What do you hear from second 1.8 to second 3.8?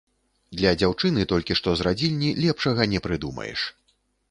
з радзільні лепшага не прыдумаеш.